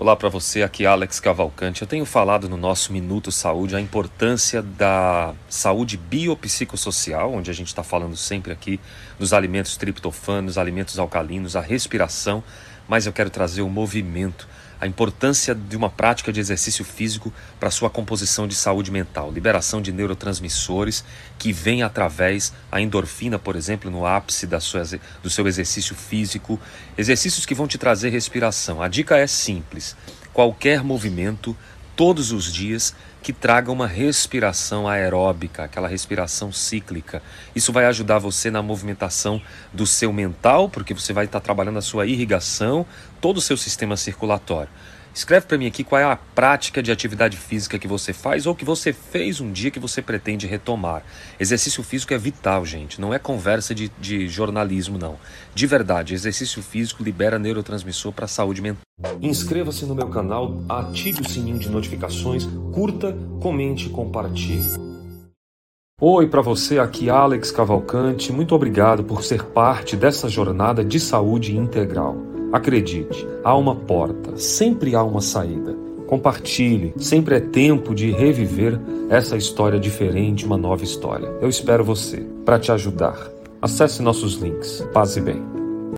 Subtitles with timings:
[0.00, 1.82] Olá para você, aqui Alex Cavalcante.
[1.82, 7.66] Eu tenho falado no nosso Minuto Saúde a importância da saúde biopsicossocial, onde a gente
[7.66, 8.80] está falando sempre aqui
[9.18, 12.42] dos alimentos triptofanos, alimentos alcalinos, a respiração,
[12.90, 14.48] mas eu quero trazer o movimento
[14.80, 19.80] a importância de uma prática de exercício físico para sua composição de saúde mental, liberação
[19.80, 21.04] de neurotransmissores
[21.38, 24.82] que vem através a endorfina, por exemplo, no ápice da sua,
[25.22, 26.58] do seu exercício físico,
[26.96, 28.82] exercícios que vão te trazer respiração.
[28.82, 29.94] A dica é simples:
[30.32, 31.54] qualquer movimento
[32.00, 37.22] todos os dias que traga uma respiração aeróbica, aquela respiração cíclica.
[37.54, 39.38] Isso vai ajudar você na movimentação
[39.70, 42.86] do seu mental, porque você vai estar trabalhando a sua irrigação,
[43.20, 44.70] todo o seu sistema circulatório.
[45.12, 48.54] Escreve para mim aqui qual é a prática de atividade física que você faz ou
[48.54, 51.02] que você fez um dia que você pretende retomar.
[51.38, 53.00] Exercício físico é vital, gente.
[53.00, 55.16] Não é conversa de, de jornalismo, não.
[55.54, 58.82] De verdade, exercício físico libera neurotransmissor para a saúde mental.
[59.20, 64.90] Inscreva-se no meu canal, ative o sininho de notificações, curta, comente e compartilhe.
[66.02, 68.32] Oi para você, aqui Alex Cavalcante.
[68.32, 72.29] Muito obrigado por ser parte dessa jornada de saúde integral.
[72.52, 75.76] Acredite, há uma porta, sempre há uma saída.
[76.06, 81.28] Compartilhe, sempre é tempo de reviver essa história diferente, uma nova história.
[81.40, 83.30] Eu espero você para te ajudar.
[83.62, 84.84] Acesse nossos links.
[84.92, 85.59] Paz e bem.